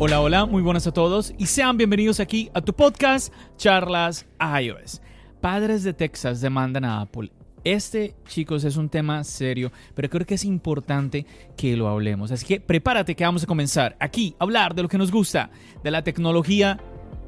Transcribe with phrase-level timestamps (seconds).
[0.00, 5.02] Hola, hola, muy buenas a todos y sean bienvenidos aquí a tu podcast Charlas iOS.
[5.40, 7.32] Padres de Texas demandan a Apple.
[7.64, 12.30] Este, chicos, es un tema serio, pero creo que es importante que lo hablemos.
[12.30, 15.50] Así que prepárate que vamos a comenzar aquí a hablar de lo que nos gusta,
[15.82, 16.78] de la tecnología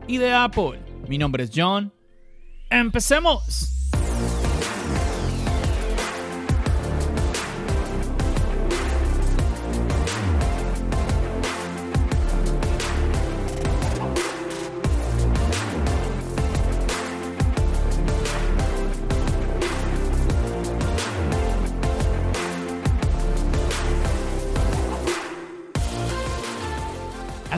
[0.07, 0.79] y de Apple.
[1.09, 1.93] Mi nombre es John.
[2.71, 3.80] ¡Empecemos!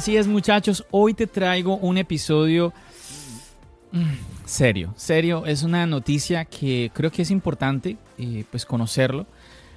[0.03, 2.73] Así es muchachos, hoy te traigo un episodio
[3.93, 9.27] mm, serio, serio, es una noticia que creo que es importante eh, pues conocerlo,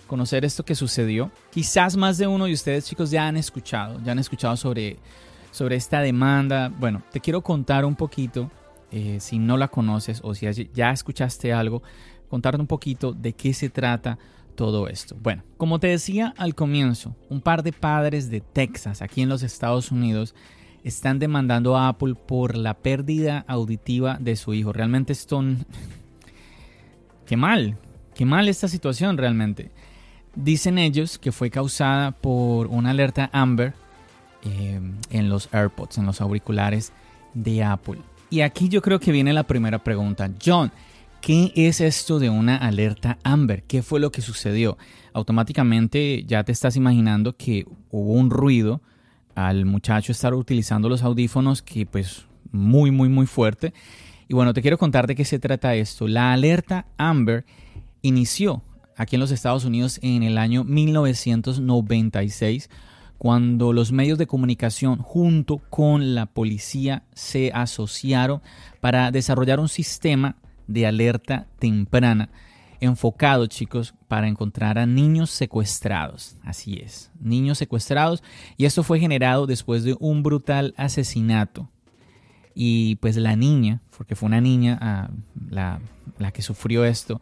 [0.08, 1.30] conocer esto que sucedió.
[1.52, 4.98] Quizás más de uno de ustedes chicos ya han escuchado, ya han escuchado sobre,
[5.52, 6.74] sobre esta demanda.
[6.76, 8.50] Bueno, te quiero contar un poquito,
[8.92, 11.84] eh, si no la conoces o si ya escuchaste algo,
[12.30, 14.18] contarte un poquito de qué se trata
[14.56, 15.16] todo esto?
[15.22, 19.44] Bueno, como te decía al comienzo, un par de padres de Texas, aquí en los
[19.44, 20.34] Estados Unidos,
[20.84, 24.74] están demandando a Apple por la pérdida auditiva de su hijo.
[24.74, 25.44] Realmente esto...
[27.26, 27.76] Qué mal,
[28.14, 29.72] qué mal esta situación realmente.
[30.36, 33.74] Dicen ellos que fue causada por una alerta Amber
[34.44, 36.94] eh, en los AirPods, en los auriculares
[37.34, 37.98] de Apple.
[38.30, 40.30] Y aquí yo creo que viene la primera pregunta.
[40.44, 40.72] John,
[41.26, 43.64] ¿Qué es esto de una alerta Amber?
[43.64, 44.78] ¿Qué fue lo que sucedió?
[45.12, 48.84] Automáticamente ya te estás imaginando que hubo un ruido
[49.34, 53.74] al muchacho estar utilizando los audífonos que pues muy muy muy fuerte.
[54.28, 56.08] Y bueno, te quiero contar de qué se trata esto.
[56.08, 57.44] La alerta Amber
[58.04, 58.62] inició
[58.96, 62.70] aquí en los Estados Unidos en el año 1996
[63.18, 68.44] cuando los medios de comunicación junto con la policía se asociaron
[68.80, 70.36] para desarrollar un sistema
[70.68, 72.30] de alerta temprana
[72.80, 76.36] enfocado, chicos, para encontrar a niños secuestrados.
[76.44, 78.24] Así es, niños secuestrados.
[78.58, 81.70] Y esto fue generado después de un brutal asesinato.
[82.54, 85.10] Y pues la niña, porque fue una niña ah,
[85.50, 85.80] la,
[86.18, 87.20] la que sufrió esto,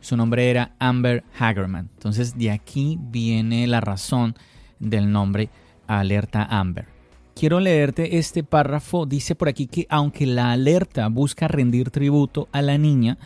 [0.00, 1.88] su nombre era Amber Hagerman.
[1.94, 4.34] Entonces de aquí viene la razón
[4.78, 5.50] del nombre
[5.86, 6.95] Alerta Amber.
[7.38, 9.04] Quiero leerte este párrafo.
[9.04, 13.18] Dice por aquí que aunque la alerta busca rendir tributo a la niña,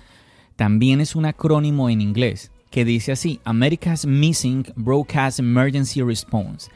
[0.57, 6.73] también es un acrónimo en inglés que dice así, America's Missing Broadcast Emergency Response,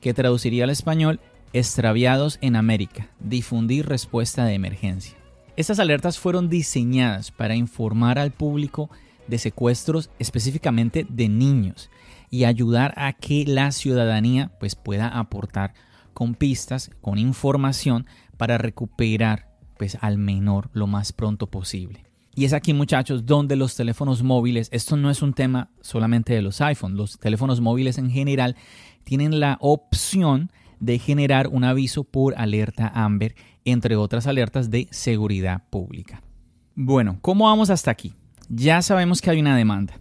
[0.00, 1.18] que traduciría al español
[1.52, 5.16] Extraviados en América, difundir respuesta de emergencia.
[5.56, 8.90] Estas alertas fueron diseñadas para informar al público
[9.26, 11.90] de secuestros específicamente de niños
[12.30, 15.74] y ayudar a que la ciudadanía pues pueda aportar
[16.16, 18.06] con pistas, con información
[18.38, 22.06] para recuperar pues al menor lo más pronto posible.
[22.34, 26.40] Y es aquí muchachos donde los teléfonos móviles, esto no es un tema solamente de
[26.40, 28.56] los iPhones, los teléfonos móviles en general
[29.04, 30.50] tienen la opción
[30.80, 33.34] de generar un aviso por alerta Amber,
[33.66, 36.22] entre otras alertas de seguridad pública.
[36.74, 38.14] Bueno, ¿cómo vamos hasta aquí?
[38.48, 40.00] Ya sabemos que hay una demanda,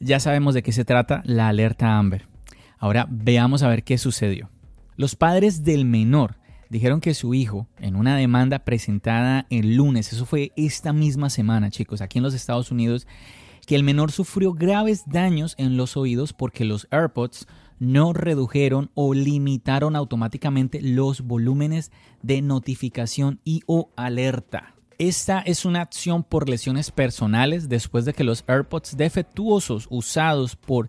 [0.00, 2.28] ya sabemos de qué se trata la alerta Amber.
[2.76, 4.50] Ahora veamos a ver qué sucedió.
[4.96, 6.38] Los padres del menor
[6.70, 11.70] dijeron que su hijo, en una demanda presentada el lunes, eso fue esta misma semana,
[11.70, 13.06] chicos, aquí en los Estados Unidos,
[13.66, 17.46] que el menor sufrió graves daños en los oídos porque los AirPods
[17.78, 21.92] no redujeron o limitaron automáticamente los volúmenes
[22.22, 24.74] de notificación y o alerta.
[24.98, 30.88] Esta es una acción por lesiones personales después de que los AirPods defectuosos usados por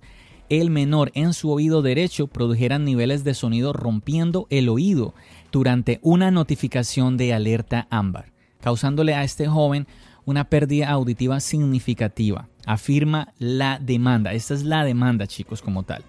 [0.49, 5.13] el menor en su oído derecho produjeran niveles de sonido rompiendo el oído
[5.51, 8.31] durante una notificación de alerta ámbar,
[8.61, 9.87] causándole a este joven
[10.25, 14.33] una pérdida auditiva significativa, afirma la demanda.
[14.33, 16.03] Esta es la demanda, chicos, como tal.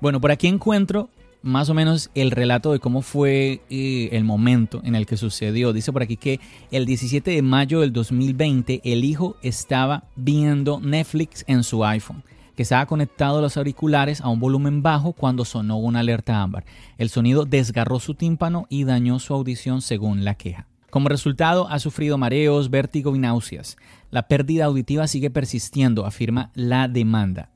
[0.00, 1.08] Bueno, por aquí encuentro
[1.42, 5.72] más o menos el relato de cómo fue eh, el momento en el que sucedió.
[5.72, 11.44] Dice por aquí que el 17 de mayo del 2020 el hijo estaba viendo Netflix
[11.46, 12.22] en su iPhone
[12.60, 16.66] que estaba conectado a los auriculares a un volumen bajo cuando sonó una alerta ámbar.
[16.98, 20.66] El sonido desgarró su tímpano y dañó su audición según la queja.
[20.90, 23.78] Como resultado, ha sufrido mareos, vértigo y náuseas.
[24.10, 27.48] La pérdida auditiva sigue persistiendo, afirma la demanda.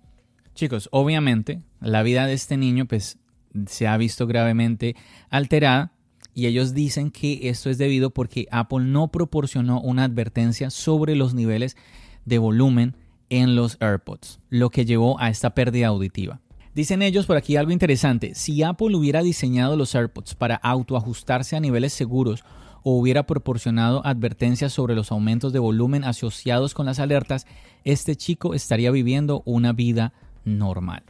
[0.54, 3.18] Chicos, obviamente, la vida de este niño pues,
[3.66, 4.96] se ha visto gravemente
[5.28, 5.92] alterada
[6.32, 11.34] y ellos dicen que esto es debido porque Apple no proporcionó una advertencia sobre los
[11.34, 11.76] niveles
[12.24, 12.96] de volumen
[13.40, 16.40] en los AirPods, lo que llevó a esta pérdida auditiva.
[16.74, 18.34] Dicen ellos por aquí algo interesante.
[18.34, 22.44] Si Apple hubiera diseñado los AirPods para autoajustarse a niveles seguros
[22.82, 27.46] o hubiera proporcionado advertencias sobre los aumentos de volumen asociados con las alertas,
[27.84, 30.12] este chico estaría viviendo una vida
[30.44, 31.02] normal.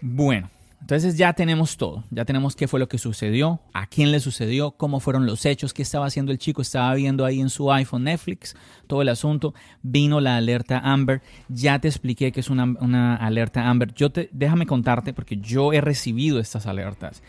[0.00, 0.48] Bueno,
[0.80, 4.72] entonces ya tenemos todo, ya tenemos qué fue lo que sucedió, a quién le sucedió,
[4.72, 8.04] cómo fueron los hechos, qué estaba haciendo el chico, estaba viendo ahí en su iPhone
[8.04, 8.56] Netflix,
[8.86, 13.92] todo el asunto, vino la alerta Amber, ya te expliqué que es una, alerta Amber,
[13.94, 17.22] yo te, déjame contarte porque yo he recibido estas alertas.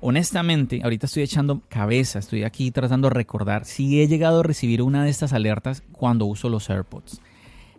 [0.00, 4.80] Honestamente, ahorita estoy echando cabeza, estoy aquí tratando de recordar si he llegado a recibir
[4.82, 7.20] una de estas alertas cuando uso los AirPods.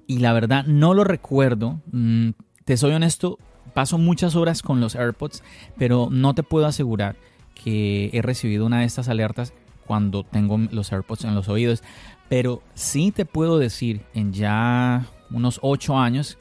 [0.05, 2.31] Y la verdad no lo recuerdo, mm,
[2.65, 3.37] te soy honesto,
[3.73, 5.43] paso muchas horas con los AirPods,
[5.77, 7.15] pero no te puedo asegurar
[7.55, 9.53] que he recibido una de estas alertas
[9.85, 11.83] cuando tengo los AirPods en los oídos.
[12.29, 16.37] Pero sí te puedo decir, en ya unos 8 años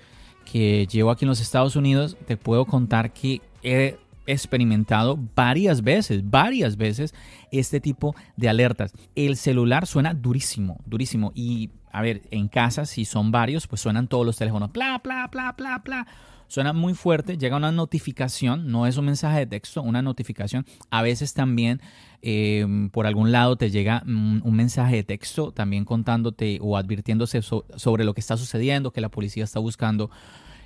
[0.50, 3.96] que llevo aquí en los Estados Unidos, te puedo contar que he
[4.26, 7.14] experimentado varias veces, varias veces
[7.50, 8.92] este tipo de alertas.
[9.14, 11.32] El celular suena durísimo, durísimo.
[11.34, 14.72] Y a ver, en casa, si son varios, pues suenan todos los teléfonos.
[14.72, 16.06] Bla, bla, bla, bla, bla
[16.48, 20.64] suena muy fuerte, llega una notificación, no es un mensaje de texto, una notificación.
[20.90, 21.80] A veces también
[22.22, 28.04] em, por algún lado te llega un, mensaje de texto también contándote o advirtiéndose sobre
[28.04, 30.10] lo que está sucediendo, que la policía está buscando.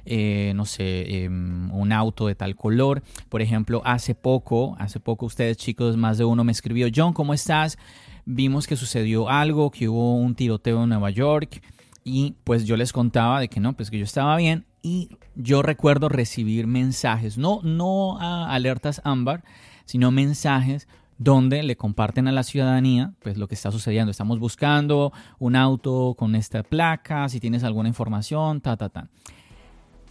[0.05, 3.03] Eh, no sé, em, un auto de tal color.
[3.29, 7.35] Por ejemplo, hace poco, hace poco ustedes chicos, más de uno me escribió, John, ¿cómo
[7.35, 7.79] estás?
[8.25, 11.63] Vimos que sucedió algo, que hubo un tiroteo en Nueva York
[12.05, 15.63] y pues yo les contaba de que no, pues que yo estaba bien y yo
[15.63, 19.45] recuerdo recibir mensajes, no, no alertas ámbar,
[19.85, 20.89] sino mensajes
[21.19, 24.11] donde le comparten a la ciudadanía pues lo que está sucediendo.
[24.11, 29.09] Estamos buscando un auto con esta placa, si tienes alguna información, ta, ta, ta.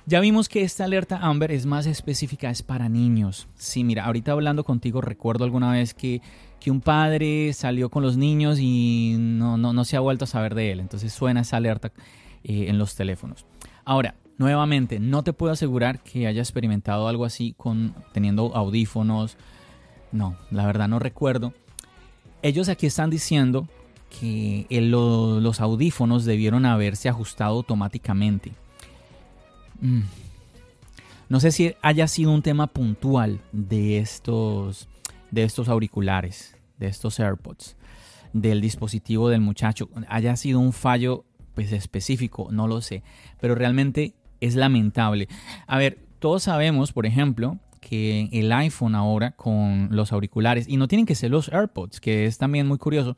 [0.10, 3.48] Ya vimos que esta alerta Amber es más específica, es para niños.
[3.54, 6.24] Sí, mira, ahorita hablando contigo recuerdo alguna vez que,
[6.60, 10.28] que un padre salió con los niños y no, no, no, se ha vuelto a
[10.28, 10.80] saber de él.
[10.80, 11.92] Entonces suena esa alerta
[12.44, 13.46] eh, en los teléfonos.
[13.86, 19.36] Ahora, Nuevamente, no te puedo asegurar que haya experimentado algo así con teniendo audífonos.
[20.14, 21.54] No, la verdad no recuerdo.
[22.42, 23.68] Ellos aquí están diciendo
[24.10, 28.54] que los audífonos debieron haberse ajustado automáticamente.
[29.82, 30.02] Mm.
[31.30, 34.88] No sé si haya sido un tema puntual de estos,
[35.32, 37.76] de estos auriculares, de estos AirPods,
[38.34, 39.90] del dispositivo del muchacho.
[40.08, 43.04] Haya sido un fallo pues, específico, no lo sé.
[43.40, 45.28] Pero realmente es lamentable.
[45.68, 50.88] A ver, todos sabemos, por ejemplo, que el iPhone ahora con los auriculares, y no
[50.88, 53.18] tienen que ser los AirPods, que es también muy curioso,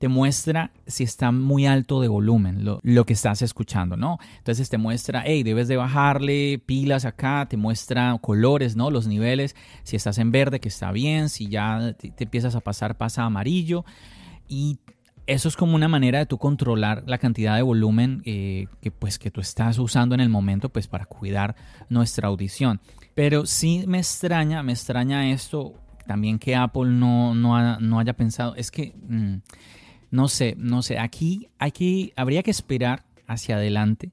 [0.00, 4.18] te muestra si está muy alto de volumen lo, que estás escuchando, ¿no?
[4.38, 8.90] Entonces te muestra, hey, debes de bajarle pilas acá, te muestra colores, ¿no?
[8.90, 12.96] Los niveles, si estás en verde, que está bien, si ya te, empiezas a pasar,
[12.96, 13.84] pasa amarillo.
[14.48, 14.78] Y
[15.26, 19.18] eso es como una manera de tú controlar la cantidad de volumen eh, que, pues,
[19.18, 21.56] que tú estás usando en el momento pues, para cuidar
[21.90, 22.80] nuestra audición.
[23.14, 25.74] Pero sí me extraña, me extraña esto
[26.06, 28.54] también que Apple no, no, haya pensado.
[28.56, 29.36] Es que, mm,
[30.10, 34.10] no sé, no sé, aquí hay que, habría que esperar hacia adelante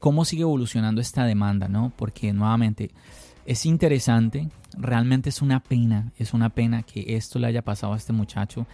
[0.00, 1.92] cómo sigue evolucionando esta demanda, ¿no?
[1.96, 2.90] Porque nuevamente
[3.46, 7.96] es interesante, realmente es una pena, es una pena que esto le haya pasado a
[7.96, 8.66] este muchacho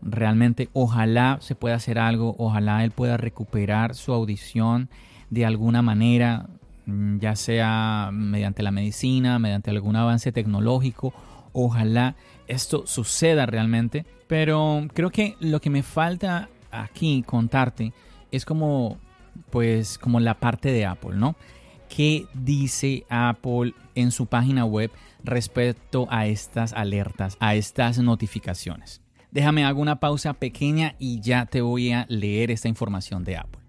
[0.00, 4.88] realmente ojalá se pueda hacer algo, ojalá él pueda recuperar su audición
[5.30, 6.48] de alguna manera,
[6.86, 11.12] mm, ya sea mediante la medicina, mediante algún avance tecnológico,
[11.52, 17.92] ojalá esto suceda realmente, pero creo que lo que me falta aquí contarte
[18.30, 18.98] es como
[19.50, 21.36] pues como la parte de Apple, ¿no?
[21.88, 24.90] ¿Qué dice Apple en su página web
[25.24, 29.00] respecto a estas alertas, a estas notificaciones?
[29.30, 33.67] Déjame hago una pausa pequeña y ya te voy a leer esta información de Apple.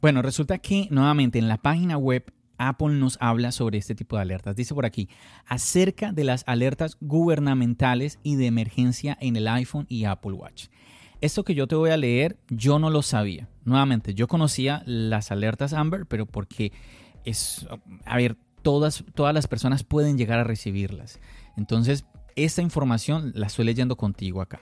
[0.00, 4.22] Bueno, resulta que nuevamente en la página web Apple nos habla sobre este tipo de
[4.22, 4.56] alertas.
[4.56, 5.08] Dice por aquí,
[5.46, 10.66] acerca de las alertas gubernamentales y de emergencia en el iPhone y Apple Watch.
[11.20, 13.48] Esto que yo te voy a leer, yo no lo sabía.
[13.64, 16.72] Nuevamente, yo conocía las alertas Amber, pero porque
[17.24, 17.66] es,
[18.04, 21.20] a ver, todas, todas las personas pueden llegar a recibirlas.
[21.56, 24.60] Entonces, esta información la estoy leyendo contigo acá.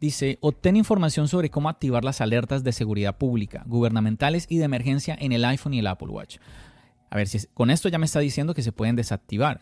[0.00, 5.16] Dice, obtén información sobre cómo activar las alertas de seguridad pública, gubernamentales y de emergencia
[5.18, 6.36] en el iPhone y el Apple Watch.
[7.08, 9.60] A ver, si con esto ya me está diciendo que se pueden desactivar.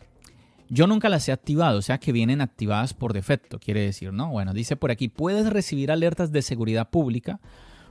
[0.67, 4.31] Yo nunca las he activado, o sea que vienen activadas por defecto, quiere decir, ¿no?
[4.31, 7.39] Bueno, dice por aquí, puedes recibir alertas de seguridad pública,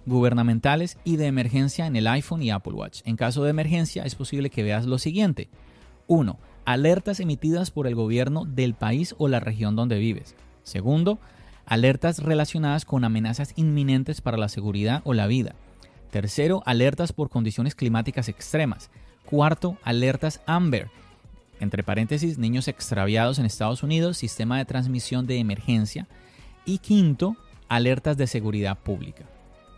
[0.07, 3.01] gubernamentales y de emergencia en el iPhone y Apple Watch.
[3.05, 5.49] En caso de emergencia es posible que veas lo siguiente.
[6.09, 6.39] 1.
[6.65, 10.35] Alertas emitidas por el gobierno del país o la región donde vives.
[10.63, 11.21] Segundo,
[11.67, 15.55] alertas relacionadas con amenazas inminentes para la seguridad o la vida.
[16.11, 18.91] Tercero, alertas por condiciones climáticas extremas.
[19.25, 20.89] Cuarto, alertas Amber.
[21.61, 26.07] Entre paréntesis, niños extraviados en Estados Unidos, sistema de transmisión de emergencia.
[26.65, 27.37] Y quinto,
[27.69, 29.25] alertas de seguridad pública.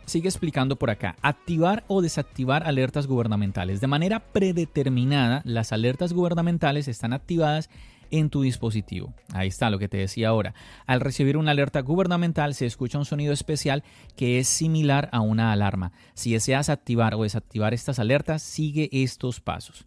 [0.04, 3.80] Sigue explicando por acá, activar o desactivar alertas gubernamentales.
[3.80, 7.70] De manera predeterminada, las alertas gubernamentales están activadas
[8.10, 9.14] en tu dispositivo.
[9.32, 10.54] Ahí está lo que te decía ahora.
[10.86, 13.84] Al recibir una alerta gubernamental se escucha un sonido especial
[14.16, 15.92] que es similar a una alarma.
[16.14, 19.86] Si deseas activar o desactivar estas alertas, sigue estos pasos.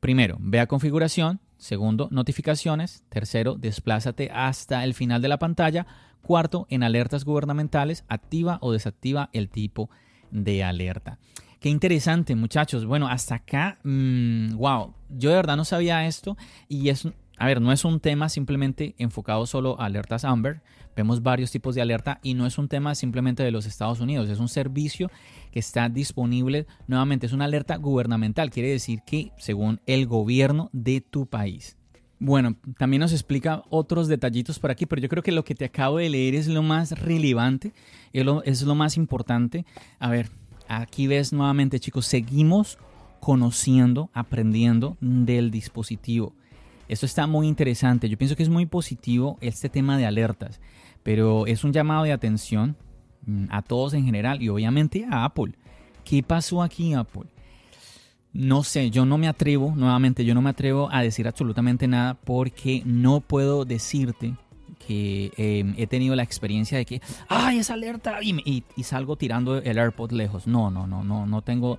[0.00, 1.40] Primero, ve a configuración.
[1.56, 3.02] Segundo, notificaciones.
[3.08, 5.86] Tercero, desplázate hasta el final de la pantalla.
[6.22, 9.90] Cuarto, en alertas gubernamentales, activa o desactiva el tipo
[10.30, 11.18] de alerta.
[11.60, 12.84] Qué interesante, muchachos.
[12.84, 16.36] Bueno, hasta acá, wow, mm, yo de verdad no sabía esto
[16.68, 20.62] y es a ver, no es un tema simplemente enfocado solo a alertas Amber.
[20.96, 24.30] Vemos varios tipos de alerta y no es un tema simplemente de los Estados Unidos.
[24.30, 25.10] Es un servicio
[25.52, 26.66] que está disponible.
[26.86, 28.50] Nuevamente, es una alerta gubernamental.
[28.50, 31.76] Quiere decir que según el gobierno de tu país.
[32.18, 35.66] Bueno, también nos explica otros detallitos por aquí, pero yo creo que lo que te
[35.66, 37.74] acabo de leer es lo más relevante,
[38.14, 39.66] es lo, es lo más importante.
[39.98, 40.30] A ver,
[40.66, 42.78] aquí ves nuevamente, chicos, seguimos
[43.20, 46.32] conociendo, aprendiendo del dispositivo.
[46.88, 48.08] Esto está muy interesante.
[48.08, 50.60] Yo pienso que es muy positivo este tema de alertas,
[51.02, 52.76] pero es un llamado de atención
[53.26, 55.52] mm, a todos en general y obviamente a Apple.
[56.04, 57.24] ¿Qué pasó aquí, Apple?
[58.32, 62.14] No sé, yo no me atrevo, nuevamente, yo no me atrevo a decir absolutamente nada
[62.14, 64.34] porque no puedo decirte
[64.86, 68.18] que em, he tenido la experiencia de que, ¡ay, esa alerta!
[68.22, 70.46] Y, y, salgo tirando el AirPod lejos.
[70.46, 71.78] No, no, no, no, no tengo,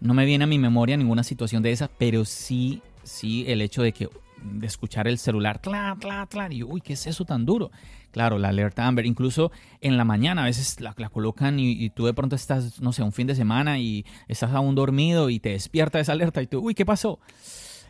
[0.00, 3.82] no me viene a mi memoria ninguna situación de esa, pero sí, sí el hecho
[3.82, 4.08] de que
[4.42, 7.70] de escuchar el celular, cla, cla, cla, y uy, ¿qué es eso tan duro?
[8.10, 12.14] Claro, la alerta Amber, incluso en la mañana a veces la, colocan y, tú de
[12.14, 16.00] pronto estás, no sé, un fin de semana y estás aún dormido y te despierta
[16.00, 17.20] esa alerta y tú, uy, ¿qué pasó?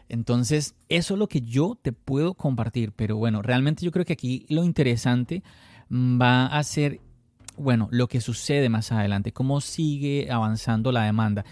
[0.08, 4.14] Entonces, eso es lo que yo te puedo compartir, pero bueno, realmente yo creo que
[4.14, 5.42] aquí lo interesante
[5.90, 7.00] va a ser,
[7.56, 11.44] bueno, lo que sucede más adelante, cómo sigue avanzando la demanda.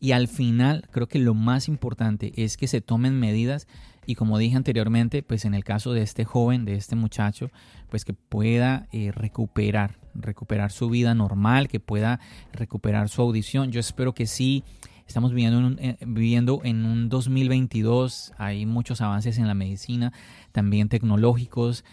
[0.00, 3.68] Y al final, creo que lo más importante es que se tomen medidas
[4.06, 7.50] y como dije anteriormente, pues en el caso de este joven, de este muchacho,
[7.88, 12.20] pues que pueda eh, recuperar, recuperar su vida normal, que pueda
[12.52, 13.70] recuperar su audición.
[13.70, 14.64] Yo espero que sí.
[15.06, 20.12] Estamos viviendo en, un, eh, viviendo en un 2022, hay muchos avances en la medicina,
[20.52, 21.84] también tecnológicos.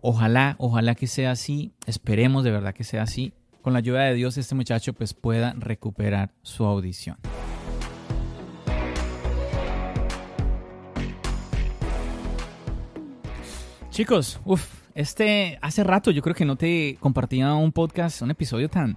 [0.00, 3.32] Ojalá, ojalá que sea así, esperemos de verdad que sea así.
[3.62, 7.16] Con la ayuda de Dios este muchacho pues pueda recuperar su audición.
[13.92, 18.70] Chicos, uff, este hace rato yo creo que no te compartía un podcast, un episodio
[18.70, 18.96] tan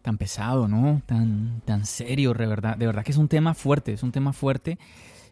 [0.00, 1.02] tan pesado, ¿no?
[1.04, 4.32] Tan tan serio, de verdad, de verdad que es un tema fuerte, es un tema
[4.32, 4.78] fuerte,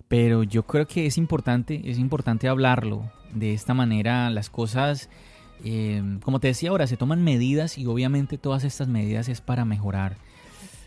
[0.06, 5.08] pero yo creo que es importante, es importante hablarlo de esta manera, las cosas
[5.64, 9.64] eh, como te decía ahora, se toman medidas y obviamente todas estas medidas es para
[9.64, 10.18] mejorar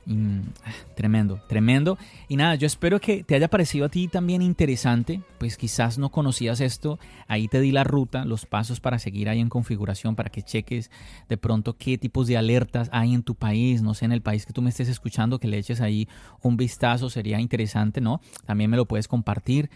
[0.10, 1.98] Ah, tremendo, tremendo.
[2.30, 5.22] Y nada, yo espero que te haya parecido a ti también interesante.
[5.38, 6.98] Pues quizás no conocías esto.
[7.28, 10.92] Ahí te di la ruta, los pasos para seguir ahí en configuración, para que cheques
[11.28, 13.82] de pronto qué tipos de alertas hay en tu país.
[13.82, 16.08] No sé, en el país que tú me estés escuchando, que le eches ahí
[16.42, 17.10] un vistazo.
[17.10, 18.22] Sería interesante, ¿no?
[18.46, 19.70] También me lo puedes compartir.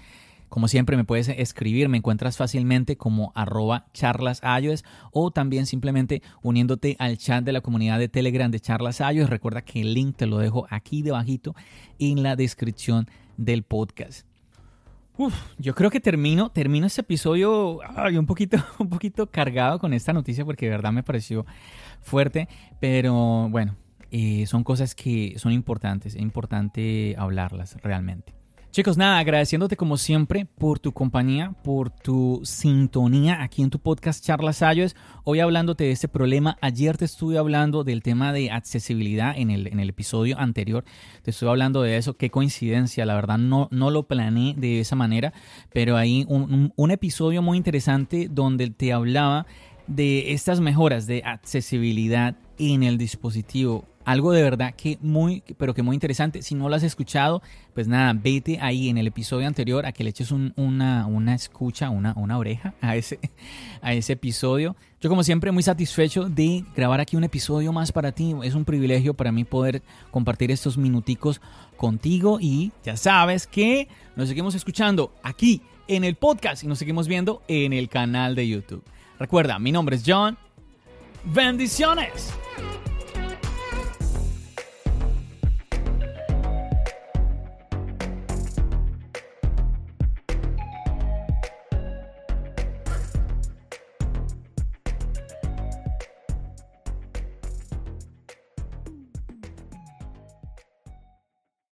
[0.52, 4.42] Como siempre me puedes escribir, me encuentras fácilmente como arroba charlas
[5.14, 9.80] o también simplemente uniéndote al chat de la comunidad de Telegram de charlas Recuerda que
[9.80, 11.56] el link te lo dejo aquí debajito
[12.00, 14.28] en la descripción del podcast.
[15.18, 17.80] Uf, yo creo que termino, termino este episodio
[18.20, 21.46] un, poquito, un poquito cargado con esta noticia porque de verdad me pareció
[22.02, 22.50] fuerte,
[22.82, 23.78] pero bueno,
[24.12, 28.41] eh, son cosas que son importantes, es importante hablarlas realmente.
[28.72, 34.24] Chicos, nada, agradeciéndote como siempre por tu compañía, por tu sintonía aquí en tu podcast
[34.26, 34.96] Charlas Ayos.
[35.26, 36.58] Hoy hablándote de este problema.
[36.62, 40.86] Ayer te estuve hablando del tema de accesibilidad en el, en el episodio anterior.
[41.22, 42.16] Te estuve hablando de eso.
[42.16, 45.34] Qué coincidencia, la verdad no, no lo planeé de esa manera,
[45.74, 49.48] pero hay un, un episodio muy interesante donde te hablaba
[49.88, 55.84] de estas mejoras de accesibilidad en el dispositivo algo de verdad que muy, pero que
[55.84, 56.42] muy interesante.
[56.42, 57.42] Si no lo has escuchado,
[57.74, 61.90] pues nada, vete ahí en el episodio anterior a que le eches una, una escucha,
[61.90, 63.20] una, una oreja a ese,
[63.82, 64.76] a ese episodio.
[65.00, 68.36] Yo como siempre muy satisfecho de grabar aquí un episodio más para ti.
[68.44, 69.82] Es un privilegio para mí poder
[70.12, 71.42] compartir estos minuticos
[71.78, 77.08] contigo y ya sabes que nos seguimos escuchando aquí en el podcast y nos seguimos
[77.08, 78.84] viendo en el canal de YouTube.
[79.20, 80.38] Recuerda, mi nombre es John.
[81.26, 82.34] Bendiciones.